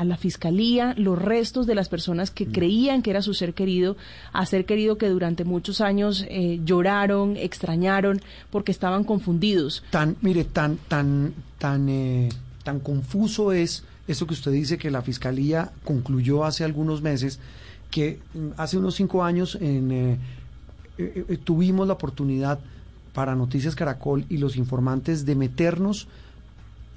a 0.00 0.04
la 0.04 0.16
fiscalía 0.16 0.94
los 0.96 1.20
restos 1.20 1.66
de 1.66 1.74
las 1.74 1.90
personas 1.90 2.30
que 2.30 2.46
mm. 2.46 2.52
creían 2.52 3.02
que 3.02 3.10
era 3.10 3.20
su 3.20 3.34
ser 3.34 3.52
querido, 3.52 3.98
a 4.32 4.46
ser 4.46 4.64
querido 4.64 4.96
que 4.96 5.10
durante 5.10 5.44
muchos 5.44 5.82
años 5.82 6.24
eh, 6.30 6.58
lloraron, 6.64 7.36
extrañaron, 7.36 8.22
porque 8.50 8.72
estaban 8.72 9.04
confundidos. 9.04 9.82
Tan, 9.90 10.16
mire, 10.22 10.44
tan, 10.44 10.78
tan, 10.88 11.34
tan, 11.58 11.86
eh, 11.90 12.30
tan 12.64 12.80
confuso 12.80 13.52
es 13.52 13.84
eso 14.08 14.26
que 14.26 14.32
usted 14.32 14.52
dice 14.52 14.78
que 14.78 14.90
la 14.90 15.02
fiscalía 15.02 15.70
concluyó 15.84 16.44
hace 16.44 16.64
algunos 16.64 17.02
meses, 17.02 17.38
que 17.90 18.20
mm, 18.32 18.52
hace 18.56 18.78
unos 18.78 18.94
cinco 18.94 19.22
años 19.22 19.58
en, 19.60 20.18
eh, 20.96 21.38
tuvimos 21.44 21.86
la 21.86 21.92
oportunidad 21.92 22.58
para 23.12 23.34
Noticias 23.34 23.74
Caracol 23.74 24.24
y 24.30 24.38
los 24.38 24.56
informantes 24.56 25.26
de 25.26 25.34
meternos 25.34 26.08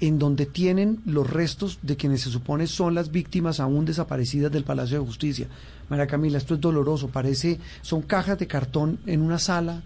en 0.00 0.18
donde 0.18 0.46
tienen 0.46 1.00
los 1.06 1.28
restos 1.30 1.78
de 1.82 1.96
quienes 1.96 2.22
se 2.22 2.30
supone 2.30 2.66
son 2.66 2.94
las 2.94 3.10
víctimas 3.10 3.60
aún 3.60 3.84
desaparecidas 3.84 4.50
del 4.50 4.64
Palacio 4.64 4.98
de 4.98 5.06
Justicia. 5.06 5.48
María 5.88 6.06
Camila, 6.06 6.38
esto 6.38 6.54
es 6.54 6.60
doloroso, 6.60 7.08
parece, 7.08 7.60
son 7.82 8.02
cajas 8.02 8.38
de 8.38 8.46
cartón 8.46 8.98
en 9.06 9.20
una 9.20 9.38
sala 9.38 9.82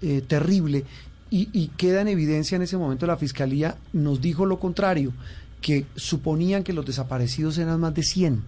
eh, 0.00 0.22
terrible 0.26 0.84
y, 1.30 1.48
y, 1.52 1.68
queda 1.68 2.00
en 2.00 2.08
evidencia 2.08 2.56
en 2.56 2.62
ese 2.62 2.78
momento 2.78 3.06
la 3.06 3.16
Fiscalía 3.16 3.76
nos 3.92 4.20
dijo 4.20 4.46
lo 4.46 4.58
contrario, 4.58 5.12
que 5.60 5.86
suponían 5.96 6.62
que 6.62 6.72
los 6.72 6.86
desaparecidos 6.86 7.58
eran 7.58 7.80
más 7.80 7.94
de 7.94 8.02
100. 8.02 8.42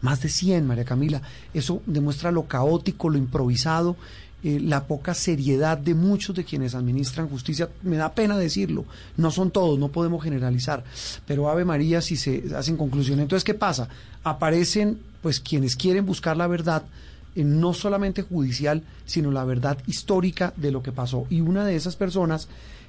Más 0.00 0.20
de 0.20 0.28
100, 0.28 0.66
María 0.66 0.84
Camila. 0.84 1.22
Eso 1.54 1.82
demuestra 1.86 2.30
lo 2.30 2.46
caótico, 2.46 3.08
lo 3.08 3.18
improvisado 3.18 3.96
eh, 4.44 4.60
la 4.60 4.86
poca 4.86 5.14
seriedad 5.14 5.76
de 5.76 5.94
muchos 5.94 6.36
de 6.36 6.44
quienes 6.44 6.76
administran 6.76 7.28
justicia. 7.28 7.68
Me 7.82 7.96
da 7.96 8.12
pena 8.12 8.38
decirlo, 8.38 8.84
no 9.16 9.32
son 9.32 9.50
todos, 9.50 9.80
no 9.80 9.88
podemos 9.88 10.22
generalizar, 10.22 10.84
pero 11.26 11.50
Ave 11.50 11.64
María 11.64 12.00
si 12.00 12.16
se 12.16 12.44
hacen 12.54 12.76
conclusión. 12.76 13.18
Entonces, 13.18 13.42
¿qué 13.42 13.54
pasa? 13.54 13.88
Aparecen 14.22 15.00
pues 15.22 15.40
quienes 15.40 15.74
quieren 15.74 16.06
buscar 16.06 16.36
la 16.36 16.46
verdad, 16.46 16.84
eh, 17.34 17.42
no 17.42 17.74
solamente 17.74 18.22
judicial, 18.22 18.84
sino 19.06 19.32
la 19.32 19.44
verdad 19.44 19.78
histórica 19.88 20.52
de 20.56 20.70
lo 20.70 20.84
que 20.84 20.92
pasó. 20.92 21.26
Y 21.30 21.40
una 21.40 21.64
de 21.64 21.74
esas 21.74 21.96
personas 21.96 22.46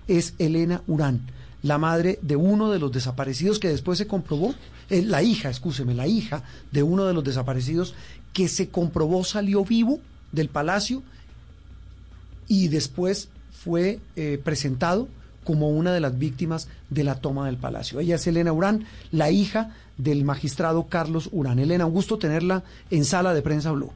es 0.08 0.36
Elena 0.38 0.84
Urán, 0.86 1.22
la 1.64 1.80
madre 1.80 2.20
de 2.22 2.36
uno 2.36 2.70
de 2.70 2.78
los 2.78 2.92
desaparecidos 2.92 3.58
que 3.58 3.70
después 3.70 3.98
se 3.98 4.06
comprobó, 4.06 4.54
la 4.90 5.24
hija, 5.24 5.50
escúcheme, 5.50 5.96
la 5.96 6.06
hija 6.06 6.44
de 6.72 6.84
uno 6.84 7.06
de 7.06 7.14
los 7.14 7.24
desaparecidos 7.24 7.96
que 8.34 8.48
se 8.48 8.70
comprobó 8.70 9.24
salió 9.24 9.66
vivo 9.66 10.00
del 10.32 10.50
palacio 10.50 11.02
y 12.50 12.68
después 12.68 13.30
fue 13.52 14.00
eh, 14.18 14.42
presentado 14.44 15.08
como 15.46 15.70
una 15.70 15.94
de 15.94 16.02
las 16.02 16.20
víctimas 16.20 16.68
de 16.90 17.06
la 17.06 17.16
toma 17.16 17.46
del 17.46 17.56
palacio. 17.56 18.02
Ella 18.02 18.16
es 18.16 18.28
Elena 18.28 18.52
Urán, 18.52 18.84
la 19.12 19.32
hija 19.32 19.72
del 19.98 20.26
magistrado 20.26 20.88
Carlos 20.88 21.30
Urán. 21.32 21.60
Elena, 21.60 21.86
un 21.86 21.94
gusto 21.94 22.18
tenerla 22.18 22.64
en 22.92 23.06
sala 23.06 23.34
de 23.34 23.42
prensa 23.42 23.72
Blue. 23.72 23.92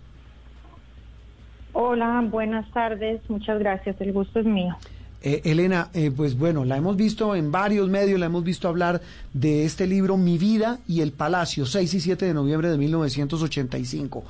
Hola, 1.73 2.25
buenas 2.29 2.69
tardes, 2.71 3.21
muchas 3.29 3.59
gracias, 3.59 3.99
el 3.99 4.13
gusto 4.13 4.39
es 4.39 4.45
mío. 4.45 4.75
Eh, 5.21 5.41
Elena, 5.45 5.89
eh, 5.93 6.11
pues 6.15 6.37
bueno, 6.37 6.65
la 6.65 6.77
hemos 6.77 6.97
visto 6.97 7.35
en 7.35 7.51
varios 7.51 7.89
medios, 7.89 8.19
la 8.19 8.25
hemos 8.25 8.43
visto 8.43 8.67
hablar 8.67 9.01
de 9.33 9.63
este 9.63 9.87
libro 9.87 10.17
Mi 10.17 10.37
vida 10.37 10.79
y 10.87 11.01
el 11.01 11.13
Palacio, 11.13 11.65
6 11.65 11.93
y 11.93 11.99
7 11.99 12.25
de 12.25 12.33
noviembre 12.33 12.69
de 12.69 12.77
1985. 12.77 14.23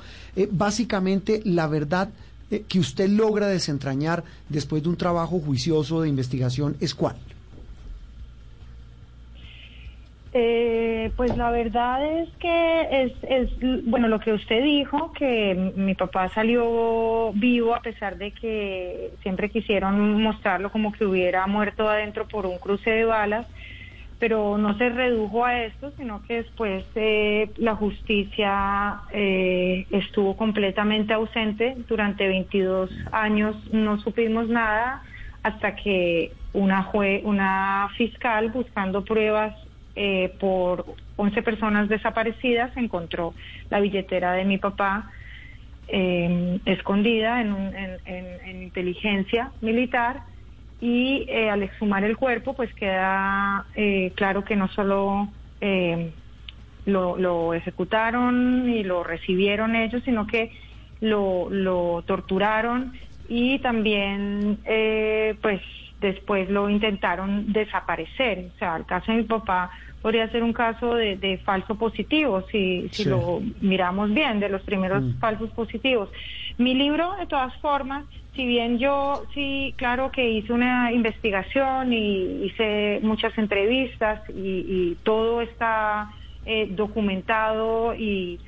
básicamente, 0.52 1.42
la 1.44 1.66
verdad 1.66 2.10
eh, 2.50 2.64
que 2.68 2.78
usted 2.78 3.08
logra 3.08 3.48
desentrañar 3.48 4.24
después 4.48 4.82
de 4.82 4.88
un 4.88 4.96
trabajo 4.96 5.40
juicioso 5.40 6.02
de 6.02 6.08
investigación 6.08 6.76
es 6.80 6.94
cuál? 6.94 7.16
Eh, 10.36 11.12
pues 11.16 11.36
la 11.36 11.52
verdad 11.52 12.04
es 12.18 12.28
que 12.40 13.04
es, 13.04 13.12
es, 13.22 13.50
bueno, 13.84 14.08
lo 14.08 14.18
que 14.18 14.32
usted 14.32 14.64
dijo, 14.64 15.12
que 15.12 15.72
mi 15.76 15.94
papá 15.94 16.28
salió 16.30 17.32
vivo 17.34 17.72
a 17.72 17.80
pesar 17.80 18.18
de 18.18 18.32
que 18.32 19.12
siempre 19.22 19.48
quisieron 19.48 20.20
mostrarlo 20.20 20.72
como 20.72 20.90
que 20.90 21.06
hubiera 21.06 21.46
muerto 21.46 21.88
adentro 21.88 22.26
por 22.26 22.46
un 22.46 22.58
cruce 22.58 22.90
de 22.90 23.04
balas 23.04 23.46
pero 24.26 24.56
no 24.56 24.74
se 24.78 24.88
redujo 24.88 25.44
a 25.44 25.64
esto, 25.64 25.92
sino 25.98 26.22
que 26.22 26.36
después 26.36 26.82
eh, 26.94 27.50
la 27.58 27.74
justicia 27.76 29.02
eh, 29.12 29.86
estuvo 29.90 30.34
completamente 30.34 31.12
ausente. 31.12 31.76
Durante 31.86 32.26
22 32.26 32.90
años 33.12 33.54
no 33.70 33.98
supimos 33.98 34.48
nada 34.48 35.02
hasta 35.42 35.76
que 35.76 36.32
una, 36.54 36.88
una 37.24 37.90
fiscal 37.98 38.48
buscando 38.48 39.04
pruebas 39.04 39.54
eh, 39.94 40.32
por 40.40 40.86
11 41.16 41.42
personas 41.42 41.90
desaparecidas 41.90 42.74
encontró 42.78 43.34
la 43.68 43.78
billetera 43.78 44.32
de 44.32 44.46
mi 44.46 44.56
papá 44.56 45.10
escondida 45.86 47.42
en, 47.42 47.98
en 48.06 48.62
inteligencia 48.62 49.52
militar 49.60 50.22
y 50.84 51.24
eh, 51.30 51.48
al 51.48 51.62
exhumar 51.62 52.04
el 52.04 52.14
cuerpo 52.14 52.52
pues 52.52 52.70
queda 52.74 53.64
eh, 53.74 54.12
claro 54.16 54.44
que 54.44 54.54
no 54.54 54.68
solo 54.68 55.28
eh, 55.62 56.12
lo, 56.84 57.54
ejecutaron 57.54 58.68
y 58.68 58.84
lo 58.84 59.02
recibieron 59.02 59.76
ellos, 59.76 60.02
sino 60.04 60.26
que 60.26 60.52
lo, 61.00 61.48
lo 61.48 62.04
torturaron 62.06 62.92
y 63.30 63.60
también 63.60 64.58
pues 65.40 65.62
después 66.02 66.50
lo 66.50 66.68
intentaron 66.68 67.50
desaparecer. 67.50 68.50
O 68.54 68.58
sea, 68.58 68.76
el 68.76 68.84
caso 68.84 69.10
de 69.10 69.18
mi 69.18 69.24
papá 69.24 69.70
podría 70.04 70.28
ser 70.28 70.42
un 70.42 70.52
caso 70.52 70.96
de, 70.96 71.40
falso 71.46 71.76
positivo, 71.76 72.44
si, 72.52 72.90
si 72.92 73.06
lo 73.06 73.40
miramos 73.62 74.12
bien, 74.12 74.38
de 74.38 74.50
los 74.50 74.60
primeros 74.60 75.02
mm. 75.02 75.18
falsos 75.18 75.48
positivos. 75.52 76.10
Mi 76.58 76.74
libro, 76.74 77.16
de 77.16 77.24
todas 77.24 77.56
formas, 77.62 78.04
si 78.34 78.44
bien 78.44 78.78
yo 78.78 79.24
sí, 79.32 79.72
claro 79.78 80.10
que 80.10 80.28
hice 80.28 80.52
una 80.52 80.92
investigación 80.92 81.94
y 81.94 82.44
hice 82.44 83.00
muchas 83.02 83.32
entrevistas 83.38 84.20
y, 84.28 84.94
todo 85.04 85.40
está 85.40 86.10
eh, 86.44 86.68
documentado 86.70 87.94
y, 87.94 88.38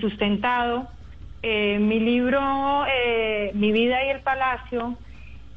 sustentado, 0.00 0.88
eh, 1.44 1.78
mi 1.78 2.00
libro, 2.00 2.84
eh, 2.92 3.52
Mi 3.54 3.70
vida 3.70 4.04
y 4.06 4.08
el 4.08 4.22
palacio, 4.22 4.96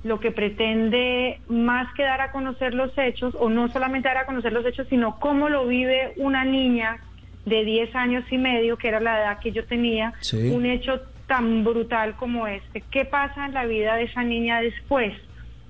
lo 0.03 0.19
que 0.19 0.31
pretende 0.31 1.39
más 1.47 1.93
que 1.93 2.03
dar 2.03 2.21
a 2.21 2.31
conocer 2.31 2.73
los 2.73 2.95
hechos, 2.97 3.35
o 3.39 3.49
no 3.49 3.69
solamente 3.69 4.09
dar 4.09 4.17
a 4.17 4.25
conocer 4.25 4.51
los 4.51 4.65
hechos, 4.65 4.87
sino 4.89 5.19
cómo 5.19 5.49
lo 5.49 5.65
vive 5.65 6.13
una 6.17 6.43
niña 6.43 6.97
de 7.45 7.63
10 7.63 7.95
años 7.95 8.23
y 8.31 8.37
medio, 8.37 8.77
que 8.77 8.89
era 8.89 8.99
la 8.99 9.19
edad 9.19 9.39
que 9.39 9.51
yo 9.51 9.65
tenía, 9.65 10.13
un 10.33 10.65
hecho 10.65 11.01
tan 11.27 11.63
brutal 11.63 12.15
como 12.15 12.47
este. 12.47 12.83
¿Qué 12.91 13.05
pasa 13.05 13.45
en 13.45 13.53
la 13.53 13.65
vida 13.65 13.95
de 13.95 14.03
esa 14.03 14.23
niña 14.23 14.61
después? 14.61 15.13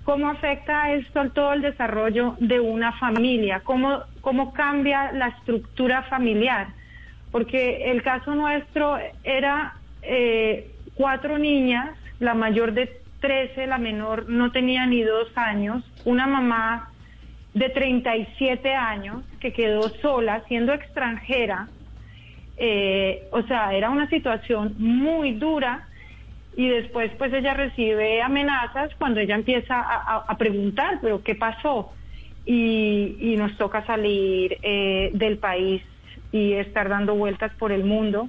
¿Cómo 0.04 0.30
afecta 0.30 0.92
esto 0.92 1.22
a 1.22 1.30
todo 1.30 1.54
el 1.54 1.62
desarrollo 1.62 2.36
de 2.40 2.60
una 2.60 2.92
familia? 2.94 3.62
¿Cómo, 3.64 4.02
cómo 4.22 4.52
cambia 4.52 5.12
la 5.12 5.28
estructura 5.28 6.04
familiar? 6.04 6.68
Porque 7.32 7.90
el 7.92 8.04
caso 8.04 8.36
nuestro 8.36 8.98
era 9.24 9.76
eh, 10.02 10.72
cuatro 10.96 11.38
niñas, 11.38 11.98
la 12.20 12.34
mayor 12.34 12.74
de 12.74 13.03
13, 13.24 13.68
la 13.68 13.78
menor 13.78 14.28
no 14.28 14.52
tenía 14.52 14.86
ni 14.86 15.02
dos 15.02 15.30
años, 15.36 15.82
una 16.04 16.28
mamá 16.28 16.90
de 17.54 17.70
37 17.70 18.76
años 18.76 19.24
que 19.40 19.54
quedó 19.54 19.88
sola, 20.02 20.44
siendo 20.50 20.74
extranjera, 20.74 21.70
eh, 22.58 23.24
o 23.32 23.42
sea, 23.44 23.74
era 23.74 23.92
una 23.92 24.10
situación 24.10 24.76
muy 24.78 25.32
dura 25.36 25.88
y 26.58 26.68
después 26.68 27.12
pues 27.18 27.32
ella 27.32 27.54
recibe 27.54 28.22
amenazas 28.22 28.94
cuando 29.00 29.22
ella 29.22 29.36
empieza 29.36 29.80
a, 29.80 30.38
preguntar, 30.38 31.00
pero 31.02 31.24
¿qué 31.24 31.36
pasó? 31.36 31.94
Y, 32.46 33.36
nos 33.38 33.58
toca 33.58 33.86
salir 33.86 34.58
eh, 34.62 35.12
del 35.14 35.38
país 35.38 35.82
y 36.34 36.54
estar 36.54 36.90
dando 36.90 37.16
vueltas 37.16 37.54
por 37.56 37.72
el 37.72 37.86
mundo. 37.86 38.28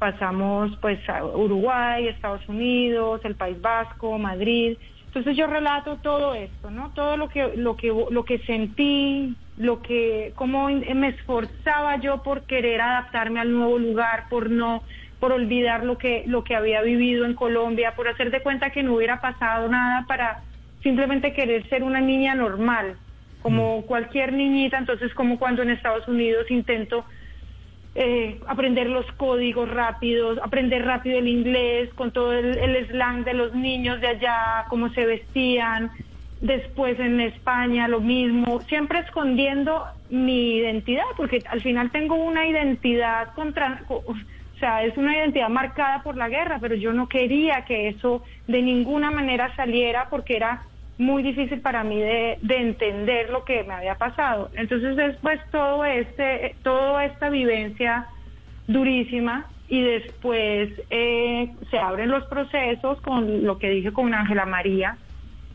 Pasamos 0.00 0.74
pues 0.80 0.98
a 1.10 1.22
Uruguay, 1.22 2.08
Estados 2.08 2.48
Unidos, 2.48 3.20
el 3.24 3.34
País 3.34 3.60
Vasco, 3.60 4.18
Madrid. 4.18 4.78
Entonces 5.08 5.36
yo 5.36 5.46
relato 5.46 5.98
todo 5.98 6.34
esto, 6.34 6.70
¿no? 6.70 6.90
Todo 6.94 7.18
lo 7.18 7.28
que 7.28 7.52
lo 7.54 7.76
que 7.76 7.92
lo 8.10 8.24
que 8.24 8.38
sentí, 8.38 9.36
lo 9.58 9.82
que 9.82 10.32
cómo 10.36 10.70
me 10.70 11.08
esforzaba 11.08 11.98
yo 11.98 12.22
por 12.22 12.44
querer 12.44 12.80
adaptarme 12.80 13.40
al 13.40 13.52
nuevo 13.52 13.78
lugar, 13.78 14.24
por 14.30 14.48
no 14.48 14.82
por 15.18 15.32
olvidar 15.32 15.84
lo 15.84 15.98
que 15.98 16.24
lo 16.26 16.44
que 16.44 16.56
había 16.56 16.80
vivido 16.80 17.26
en 17.26 17.34
Colombia, 17.34 17.92
por 17.94 18.08
hacer 18.08 18.30
de 18.30 18.40
cuenta 18.40 18.70
que 18.70 18.82
no 18.82 18.94
hubiera 18.94 19.20
pasado 19.20 19.68
nada 19.68 20.06
para 20.08 20.44
simplemente 20.82 21.34
querer 21.34 21.68
ser 21.68 21.82
una 21.82 22.00
niña 22.00 22.34
normal, 22.34 22.96
como 23.42 23.80
mm. 23.80 23.82
cualquier 23.82 24.32
niñita, 24.32 24.78
entonces 24.78 25.12
como 25.12 25.38
cuando 25.38 25.60
en 25.60 25.68
Estados 25.68 26.08
Unidos 26.08 26.50
intento 26.50 27.04
eh, 27.94 28.40
aprender 28.46 28.88
los 28.88 29.06
códigos 29.12 29.68
rápidos, 29.68 30.38
aprender 30.42 30.84
rápido 30.84 31.18
el 31.18 31.28
inglés, 31.28 31.90
con 31.94 32.12
todo 32.12 32.32
el, 32.32 32.56
el 32.58 32.86
slang 32.88 33.24
de 33.24 33.34
los 33.34 33.54
niños 33.54 34.00
de 34.00 34.08
allá, 34.08 34.66
cómo 34.68 34.90
se 34.90 35.04
vestían, 35.06 35.90
después 36.40 36.98
en 36.98 37.20
España 37.20 37.88
lo 37.88 38.00
mismo, 38.00 38.60
siempre 38.62 39.00
escondiendo 39.00 39.84
mi 40.08 40.56
identidad, 40.56 41.04
porque 41.16 41.42
al 41.48 41.60
final 41.60 41.90
tengo 41.90 42.14
una 42.14 42.46
identidad 42.46 43.32
contra, 43.34 43.82
o 43.88 44.14
sea, 44.58 44.84
es 44.84 44.96
una 44.96 45.16
identidad 45.16 45.48
marcada 45.48 46.02
por 46.02 46.16
la 46.16 46.28
guerra, 46.28 46.58
pero 46.60 46.74
yo 46.74 46.92
no 46.92 47.08
quería 47.08 47.64
que 47.64 47.88
eso 47.88 48.22
de 48.46 48.62
ninguna 48.62 49.10
manera 49.10 49.54
saliera 49.56 50.08
porque 50.08 50.36
era 50.36 50.62
muy 51.00 51.22
difícil 51.22 51.60
para 51.62 51.82
mí 51.82 51.98
de, 51.98 52.38
de 52.42 52.56
entender 52.58 53.30
lo 53.30 53.44
que 53.44 53.64
me 53.64 53.72
había 53.72 53.94
pasado. 53.94 54.50
Entonces 54.54 54.96
después 54.96 55.40
todo 55.50 55.84
este, 55.84 56.54
toda 56.62 57.06
esta 57.06 57.30
vivencia 57.30 58.06
durísima 58.66 59.46
y 59.68 59.80
después 59.80 60.70
eh, 60.90 61.50
se 61.70 61.78
abren 61.78 62.10
los 62.10 62.24
procesos 62.26 63.00
con 63.00 63.46
lo 63.46 63.58
que 63.58 63.70
dije 63.70 63.92
con 63.92 64.12
Ángela 64.12 64.44
María 64.44 64.98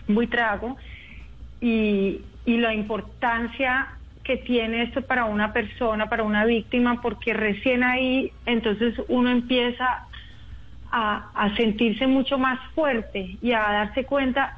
Buitrago 0.07 0.77
y, 1.61 2.21
y 2.45 2.57
la 2.57 2.73
importancia 2.73 3.89
que 4.23 4.37
tiene 4.37 4.81
esto 4.81 5.03
para 5.03 5.25
una 5.25 5.53
persona, 5.53 6.09
para 6.09 6.23
una 6.23 6.45
víctima, 6.45 7.01
porque 7.03 7.35
recién 7.35 7.83
ahí 7.83 8.31
entonces 8.47 8.95
uno 9.09 9.29
empieza 9.29 10.07
a, 10.91 11.29
a, 11.35 11.55
sentirse 11.55 12.07
mucho 12.07 12.39
más 12.39 12.59
fuerte 12.73 13.37
y 13.41 13.51
a 13.51 13.59
darse 13.59 14.05
cuenta, 14.05 14.57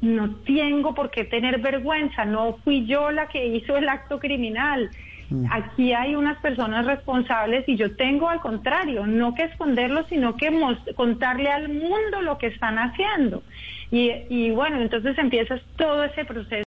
no 0.00 0.36
tengo 0.46 0.94
por 0.94 1.10
qué 1.10 1.24
tener 1.24 1.60
vergüenza, 1.60 2.24
no 2.24 2.56
fui 2.64 2.86
yo 2.86 3.10
la 3.10 3.28
que 3.28 3.46
hizo 3.46 3.76
el 3.76 3.88
acto 3.88 4.18
criminal. 4.18 4.90
Mm. 5.28 5.46
Aquí 5.50 5.92
hay 5.92 6.14
unas 6.14 6.38
personas 6.40 6.86
responsables 6.86 7.68
y 7.68 7.76
yo 7.76 7.94
tengo 7.96 8.28
al 8.28 8.40
contrario, 8.40 9.06
no 9.06 9.34
que 9.34 9.44
esconderlo, 9.44 10.04
sino 10.08 10.36
que 10.36 10.50
contarle 10.96 11.50
al 11.50 11.68
mundo 11.68 12.22
lo 12.22 12.38
que 12.38 12.48
están 12.48 12.78
haciendo. 12.78 13.42
Y, 13.90 14.10
y 14.28 14.50
bueno, 14.50 14.80
entonces 14.80 15.16
empiezas 15.18 15.60
todo 15.76 16.04
ese 16.04 16.24
proceso 16.24 16.64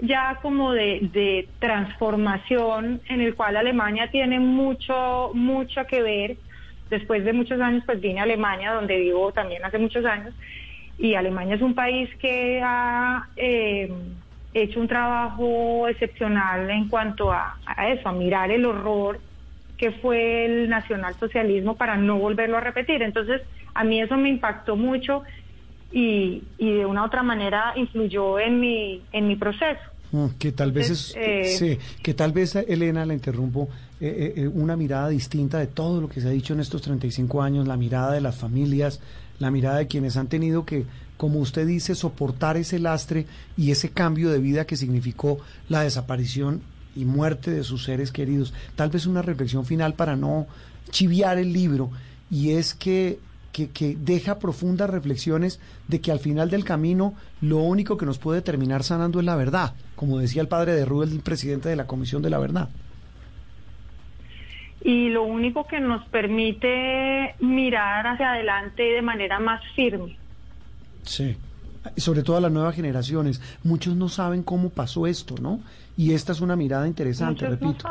ya 0.00 0.38
como 0.42 0.72
de, 0.72 1.48
transformación 1.58 3.00
en 3.08 3.20
el 3.20 3.34
cual 3.34 3.56
Alemania 3.56 4.10
tiene 4.10 4.38
mucho, 4.38 5.30
mucho 5.34 5.86
que 5.86 6.02
ver. 6.02 6.36
Después 6.90 7.22
de 7.24 7.34
muchos 7.34 7.60
años, 7.60 7.82
pues 7.84 8.00
vine 8.00 8.20
a 8.20 8.22
Alemania, 8.22 8.72
donde 8.72 8.98
vivo 8.98 9.30
también 9.32 9.62
hace 9.64 9.78
muchos 9.78 10.06
años, 10.06 10.32
y 10.98 11.14
Alemania 11.14 11.54
es 11.54 11.62
un 11.62 11.74
país 11.74 12.10
que 12.20 12.60
ha 12.62 13.28
eh, 13.36 13.88
hecho 14.52 14.80
un 14.80 14.88
trabajo 14.88 15.86
excepcional 15.88 16.68
en 16.68 16.88
cuanto 16.88 17.32
a, 17.32 17.56
eso, 17.88 18.08
a 18.08 18.12
mirar 18.12 18.50
el 18.50 18.66
horror 18.66 19.20
que 19.76 19.92
fue 19.92 20.44
el 20.44 20.68
nacionalsocialismo 20.68 21.76
para 21.76 21.96
no 21.96 22.18
volverlo 22.18 22.56
a 22.56 22.60
repetir. 22.60 23.00
Entonces, 23.02 23.42
a 23.74 23.84
mí 23.84 24.00
eso 24.00 24.16
me 24.16 24.28
impactó 24.28 24.74
mucho 24.74 25.22
y, 25.92 26.42
y 26.58 26.72
de 26.72 26.84
una 26.84 27.02
u 27.02 27.06
otra 27.06 27.22
manera 27.22 27.72
influyó 27.76 28.40
en 28.40 28.58
mi, 28.58 29.04
en 29.12 29.28
mi 29.28 29.36
proceso. 29.36 29.80
Mm, 30.10 30.26
que 30.38 30.52
tal 30.52 30.72
vez 30.72 30.90
es, 30.90 31.14
eh, 31.16 31.78
que 32.02 32.14
tal 32.14 32.32
vez 32.32 32.56
Elena 32.56 33.04
la 33.04 33.12
interrumpo 33.12 33.68
eh, 34.00 34.34
eh, 34.36 34.48
una 34.48 34.74
mirada 34.74 35.08
distinta 35.08 35.58
de 35.58 35.66
todo 35.66 36.00
lo 36.00 36.08
que 36.08 36.20
se 36.20 36.28
ha 36.28 36.30
dicho 36.30 36.54
en 36.54 36.60
estos 36.60 36.80
35 36.82 37.42
años, 37.42 37.68
la 37.68 37.76
mirada 37.76 38.12
de 38.12 38.22
las 38.22 38.36
familias, 38.36 39.00
la 39.38 39.50
mirada 39.50 39.78
de 39.78 39.86
quienes 39.86 40.16
han 40.16 40.28
tenido 40.28 40.64
que, 40.64 40.86
como 41.16 41.40
usted 41.40 41.66
dice, 41.66 41.94
soportar 41.94 42.56
ese 42.56 42.78
lastre 42.78 43.26
y 43.56 43.70
ese 43.70 43.90
cambio 43.90 44.30
de 44.30 44.38
vida 44.38 44.66
que 44.66 44.76
significó 44.76 45.38
la 45.68 45.82
desaparición 45.82 46.62
y 46.96 47.04
muerte 47.04 47.50
de 47.50 47.62
sus 47.62 47.84
seres 47.84 48.10
queridos. 48.10 48.54
Tal 48.76 48.88
vez 48.88 49.04
una 49.04 49.20
reflexión 49.20 49.66
final 49.66 49.94
para 49.94 50.16
no 50.16 50.46
chiviar 50.90 51.38
el 51.38 51.52
libro 51.52 51.90
y 52.30 52.52
es 52.52 52.74
que 52.74 53.18
que, 53.66 53.96
deja 53.98 54.38
profundas 54.38 54.88
reflexiones 54.88 55.60
de 55.88 56.00
que 56.00 56.12
al 56.12 56.20
final 56.20 56.50
del 56.50 56.64
camino 56.64 57.14
lo 57.40 57.58
único 57.58 57.96
que 57.96 58.06
nos 58.06 58.18
puede 58.18 58.42
terminar 58.42 58.82
sanando 58.82 59.20
es 59.20 59.26
la 59.26 59.36
verdad, 59.36 59.74
como 59.96 60.18
decía 60.18 60.42
el 60.42 60.48
padre 60.48 60.74
de 60.74 60.84
Rubén, 60.84 61.10
el 61.10 61.20
presidente 61.20 61.68
de 61.68 61.76
la 61.76 61.86
Comisión 61.86 62.22
de 62.22 62.30
la 62.30 62.38
Verdad. 62.38 62.68
Y 64.80 65.08
lo 65.08 65.24
único 65.24 65.66
que 65.66 65.80
nos 65.80 66.06
permite 66.08 67.34
mirar 67.40 68.06
hacia 68.06 68.32
adelante 68.32 68.82
de 68.82 69.02
manera 69.02 69.40
más 69.40 69.60
firme. 69.74 70.16
Sí, 71.02 71.36
sobre 71.96 72.22
todo 72.22 72.36
a 72.36 72.40
las 72.40 72.52
nuevas 72.52 72.76
generaciones. 72.76 73.40
Muchos 73.64 73.96
no 73.96 74.08
saben 74.08 74.42
cómo 74.42 74.70
pasó 74.70 75.06
esto, 75.06 75.34
¿no? 75.40 75.60
Y 75.96 76.12
esta 76.12 76.32
es 76.32 76.40
una 76.40 76.54
mirada 76.54 76.86
interesante, 76.86 77.48
repito. 77.48 77.88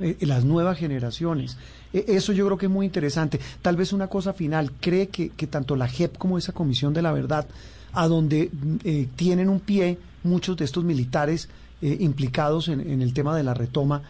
Eh, 0.00 0.16
las 0.22 0.44
nuevas 0.44 0.78
generaciones. 0.78 1.58
E, 1.92 2.04
eso 2.08 2.32
yo 2.32 2.46
creo 2.46 2.58
que 2.58 2.66
es 2.66 2.72
muy 2.72 2.86
interesante. 2.86 3.38
Tal 3.60 3.76
vez 3.76 3.92
una 3.92 4.08
cosa 4.08 4.32
final, 4.32 4.72
¿cree 4.80 5.08
que, 5.08 5.30
tanto 5.46 5.76
la 5.76 5.88
JEP 5.88 6.16
como 6.18 6.38
esa 6.38 6.52
Comisión 6.52 6.94
de 6.94 7.02
la 7.02 7.12
Verdad, 7.12 7.46
a 7.92 8.08
donde 8.08 8.50
eh, 8.84 9.08
tienen 9.16 9.48
un 9.48 9.60
pie 9.60 9.98
muchos 10.24 10.56
de 10.56 10.64
estos 10.64 10.84
militares 10.84 11.48
eh, 11.82 11.96
implicados 12.00 12.68
en, 12.68 13.02
el 13.02 13.12
tema 13.12 13.36
de 13.36 13.42
la 13.42 13.54
retoma, 13.54 14.02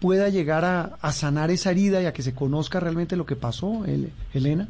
pueda 0.00 0.28
llegar 0.30 0.64
a, 0.64 1.12
sanar 1.12 1.52
esa 1.52 1.70
herida 1.70 2.02
y 2.02 2.06
a 2.06 2.12
que 2.12 2.22
se 2.22 2.34
conozca 2.34 2.80
realmente 2.80 3.14
lo 3.14 3.24
que 3.24 3.36
pasó, 3.36 3.84
Elena? 4.34 4.66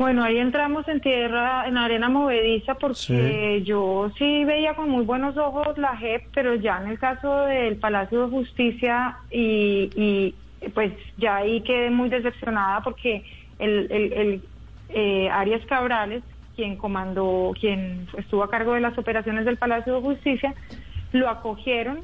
Bueno, 0.00 0.24
ahí 0.24 0.38
entramos 0.38 0.88
en 0.88 1.02
tierra, 1.02 1.68
en 1.68 1.76
arena 1.76 2.08
movediza, 2.08 2.72
porque 2.76 3.62
yo 3.66 4.10
sí 4.16 4.44
veía 4.46 4.72
con 4.72 4.88
muy 4.88 5.04
buenos 5.04 5.36
ojos 5.36 5.76
la 5.76 5.94
JEP, 5.94 6.22
pero 6.32 6.54
ya 6.54 6.80
en 6.82 6.88
el 6.88 6.98
caso 6.98 7.44
del 7.44 7.76
Palacio 7.76 8.22
de 8.24 8.30
Justicia 8.30 9.18
y, 9.30 10.34
pues 10.74 10.92
ya 11.16 11.36
ahí 11.36 11.62
quedé 11.62 11.90
muy 11.90 12.08
decepcionada 12.08 12.82
porque 12.82 13.24
el, 13.58 13.90
el, 13.90 14.42
eh, 14.90 15.28
Arias 15.30 15.64
Cabrales, 15.66 16.22
quien 16.56 16.76
comandó, 16.76 17.52
quien 17.58 18.06
estuvo 18.16 18.42
a 18.42 18.50
cargo 18.50 18.74
de 18.74 18.80
las 18.80 18.96
operaciones 18.98 19.44
del 19.44 19.56
Palacio 19.56 19.94
de 19.94 20.00
Justicia, 20.00 20.54
lo 21.12 21.28
acogieron 21.28 22.00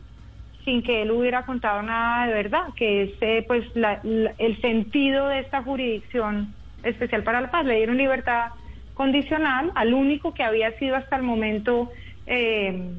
sin 0.64 0.82
que 0.82 1.02
él 1.02 1.12
hubiera 1.12 1.46
contado 1.46 1.82
nada 1.82 2.26
de 2.26 2.34
verdad, 2.34 2.62
que 2.74 3.04
ese 3.04 3.44
pues 3.46 3.64
el 3.74 4.60
sentido 4.60 5.28
de 5.28 5.40
esta 5.40 5.62
jurisdicción 5.62 6.54
especial 6.82 7.22
para 7.22 7.40
la 7.40 7.50
paz. 7.50 7.64
Le 7.64 7.76
dieron 7.76 7.96
libertad 7.96 8.50
condicional 8.94 9.70
al 9.74 9.94
único 9.94 10.34
que 10.34 10.42
había 10.42 10.72
sido 10.78 10.96
hasta 10.96 11.16
el 11.16 11.22
momento, 11.22 11.90
eh, 12.26 12.92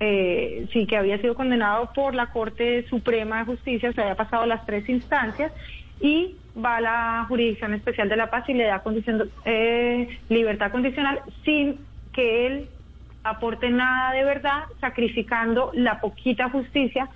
eh, 0.00 0.66
sí, 0.72 0.86
que 0.86 0.96
había 0.96 1.18
sido 1.18 1.34
condenado 1.34 1.90
por 1.94 2.14
la 2.14 2.26
Corte 2.26 2.86
Suprema 2.88 3.40
de 3.40 3.44
Justicia, 3.46 3.92
se 3.92 4.00
había 4.00 4.14
pasado 4.14 4.46
las 4.46 4.64
tres 4.64 4.88
instancias 4.88 5.52
y 6.00 6.36
va 6.56 6.76
a 6.76 6.80
la 6.80 7.24
Jurisdicción 7.28 7.74
Especial 7.74 8.08
de 8.08 8.16
la 8.16 8.30
Paz 8.30 8.48
y 8.48 8.54
le 8.54 8.64
da 8.64 8.80
condición, 8.80 9.30
eh, 9.44 10.18
libertad 10.28 10.70
condicional 10.70 11.20
sin 11.44 11.78
que 12.12 12.46
él 12.46 12.68
aporte 13.24 13.70
nada 13.70 14.12
de 14.12 14.24
verdad, 14.24 14.64
sacrificando 14.80 15.70
la 15.74 16.00
poquita 16.00 16.48
justicia 16.48 17.08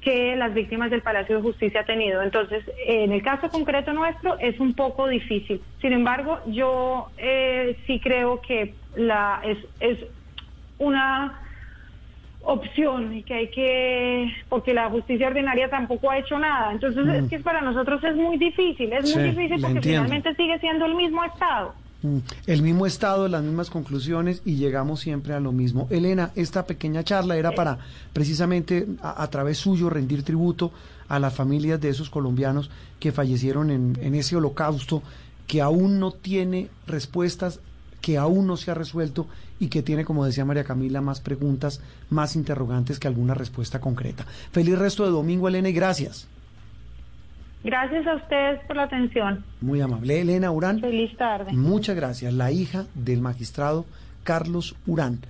que 0.00 0.36
las 0.36 0.52
víctimas 0.52 0.90
del 0.90 1.00
Palacio 1.00 1.36
de 1.36 1.42
Justicia 1.42 1.80
ha 1.80 1.84
tenido. 1.84 2.22
Entonces, 2.22 2.62
en 2.86 3.12
el 3.12 3.22
caso 3.22 3.48
concreto 3.48 3.92
nuestro 3.92 4.38
es 4.38 4.60
un 4.60 4.74
poco 4.74 5.08
difícil. 5.08 5.62
Sin 5.80 5.94
embargo, 5.94 6.40
yo 6.46 7.08
eh, 7.16 7.78
sí 7.86 8.00
creo 8.00 8.40
que 8.42 8.74
la 8.96 9.40
es, 9.44 9.58
es 9.80 9.98
una 10.78 11.40
opción 12.44 13.14
y 13.14 13.22
que 13.22 13.34
hay 13.34 13.48
que 13.48 14.32
porque 14.48 14.74
la 14.74 14.90
justicia 14.90 15.28
ordinaria 15.28 15.68
tampoco 15.68 16.10
ha 16.10 16.18
hecho 16.18 16.38
nada 16.38 16.72
entonces 16.72 17.06
es 17.06 17.24
mm. 17.24 17.28
que 17.28 17.38
para 17.40 17.60
nosotros 17.60 18.02
es 18.04 18.16
muy 18.16 18.36
difícil 18.36 18.92
es 18.92 19.14
muy 19.14 19.24
difícil 19.24 19.60
porque 19.60 19.80
finalmente 19.80 20.34
sigue 20.34 20.58
siendo 20.58 20.86
el 20.86 20.94
mismo 20.94 21.24
estado 21.24 21.74
Mm, 22.04 22.18
el 22.46 22.60
mismo 22.60 22.84
estado, 22.84 23.28
las 23.28 23.42
mismas 23.42 23.70
conclusiones 23.70 24.42
y 24.44 24.56
llegamos 24.56 25.00
siempre 25.00 25.32
a 25.32 25.40
lo 25.40 25.52
mismo. 25.52 25.88
Elena, 25.88 26.32
esta 26.34 26.66
pequeña 26.66 27.02
charla 27.02 27.38
era 27.38 27.52
para 27.52 27.78
precisamente 28.12 28.86
a, 29.00 29.26
través 29.28 29.56
suyo 29.56 29.88
rendir 29.88 30.22
tributo 30.22 30.70
a 31.08 31.18
las 31.18 31.32
familias 31.32 31.80
de 31.80 31.88
esos 31.88 32.10
colombianos 32.10 32.70
que 33.00 33.10
fallecieron 33.10 33.70
en, 33.70 33.98
en 34.02 34.14
ese 34.14 34.36
holocausto 34.36 35.02
que 35.46 35.62
aún 35.62 35.98
no 35.98 36.12
tiene 36.12 36.68
respuestas, 36.86 37.60
que 38.04 38.18
aún 38.18 38.46
no 38.46 38.58
se 38.58 38.70
ha 38.70 38.74
resuelto 38.74 39.26
y 39.58 39.68
que 39.68 39.82
tiene, 39.82 40.04
como 40.04 40.26
decía 40.26 40.44
María 40.44 40.62
Camila, 40.62 41.00
más 41.00 41.22
preguntas, 41.22 41.80
más 42.10 42.36
interrogantes 42.36 43.00
que 43.00 43.08
alguna 43.08 43.32
respuesta 43.32 43.80
concreta. 43.80 44.26
Feliz 44.52 44.78
resto 44.78 45.06
de 45.06 45.10
domingo, 45.10 45.48
Elena, 45.48 45.70
y 45.70 45.72
gracias. 45.72 46.28
Gracias 47.62 48.06
a 48.06 48.16
ustedes 48.16 48.60
por 48.66 48.76
la 48.76 48.82
atención. 48.82 49.42
Muy 49.62 49.80
amable. 49.80 50.20
Elena 50.20 50.50
Urán. 50.50 50.80
Feliz 50.80 51.16
tarde. 51.16 51.54
Muchas 51.54 51.96
gracias. 51.96 52.34
La 52.34 52.52
hija 52.52 52.84
del 52.94 53.22
magistrado 53.22 53.86
Carlos 54.22 54.76
Urán 54.86 55.20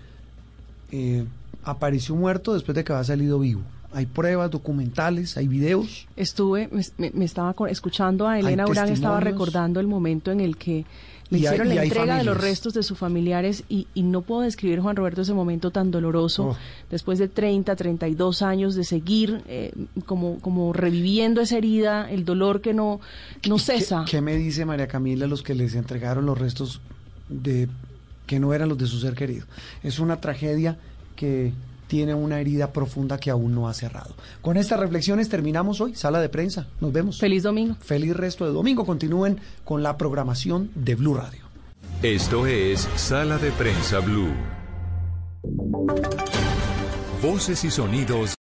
eh, 0.91 1.25
apareció 1.63 2.17
muerto 2.17 2.55
después 2.55 2.75
de 2.75 2.83
que 2.83 2.93
había 2.93 3.05
salido 3.05 3.39
vivo. 3.39 3.61
Hay 3.95 4.07
pruebas 4.07 4.51
documentales, 4.51 5.37
hay 5.37 5.47
videos. 5.47 6.09
Estuve, 6.17 6.69
me, 6.99 7.25
estaba 7.25 7.55
escuchando 7.69 8.27
a 8.27 8.39
Elena 8.41 8.67
Urán, 8.67 8.89
estaba 8.89 9.21
recordando 9.21 9.79
el 9.79 9.87
momento 9.87 10.33
en 10.33 10.41
el 10.41 10.57
que 10.57 10.85
le 11.31 11.39
hicieron 11.39 11.69
la 11.69 11.85
entrega 11.85 12.19
de 12.19 12.25
los 12.25 12.37
restos 12.37 12.75
de 12.75 12.83
sus 12.83 12.99
familiares 12.99 13.65
y, 13.69 13.87
no 13.95 14.23
puedo 14.23 14.43
describir, 14.43 14.81
Juan 14.81 14.97
Roberto, 14.97 15.23
ese 15.23 15.33
momento 15.33 15.71
tan 15.71 15.91
doloroso, 15.91 16.49
oh. 16.49 16.57
después 16.91 17.19
de 17.19 17.29
30, 17.29 17.75
32 17.75 18.43
años 18.43 18.75
de 18.75 18.85
seguir 18.85 19.43
eh, 19.47 19.73
como, 20.07 20.39
como 20.41 20.73
reviviendo 20.73 21.41
esa 21.41 21.57
herida, 21.57 22.11
el 22.11 22.25
dolor 22.25 22.61
que 22.61 22.75
no, 22.75 23.01
no 23.49 23.59
cesa. 23.59 24.05
¿Qué, 24.09 24.21
me 24.21 24.37
dice 24.37 24.65
María 24.65 24.89
Camila 24.89 25.27
los 25.27 25.43
que 25.43 25.55
les 25.55 25.75
entregaron 25.75 26.27
los 26.27 26.39
restos 26.39 26.81
de 27.29 27.69
que 28.27 28.41
no 28.41 28.55
eran 28.55 28.69
los 28.69 28.79
de 28.79 28.87
su 28.87 28.99
ser 28.99 29.15
querido? 29.15 29.47
Es 29.83 29.99
una 29.99 30.21
tragedia 30.21 30.79
que 31.17 31.53
tiene 31.87 32.15
una 32.15 32.41
herida 32.41 32.73
profunda 32.73 33.19
que 33.19 33.31
aún 33.31 33.55
no 33.55 33.69
ha 33.69 33.75
cerrado. 33.75 34.15
Con 34.43 34.57
estas 34.57 34.81
reflexiones 34.81 35.29
terminamos 35.29 35.81
hoy, 35.81 35.95
sala 35.95 36.21
de 36.21 36.29
prensa. 36.29 36.67
Nos 36.81 36.93
vemos. 36.93 37.19
Feliz 37.19 37.43
domingo. 37.43 37.77
Feliz 37.81 38.17
resto 38.17 38.45
de 38.45 38.53
domingo. 38.53 38.85
Continúen 38.85 39.41
con 39.65 39.83
la 39.83 39.97
programación 39.97 40.71
de 40.75 40.95
Blue 40.95 41.15
Radio. 41.15 41.45
Esto 42.03 42.47
es 42.47 42.89
Sala 42.97 43.39
de 43.39 43.51
Prensa 43.53 44.01
Blue. 44.01 44.33
Voces 47.23 47.65
y 47.65 47.71
sonidos 47.71 48.35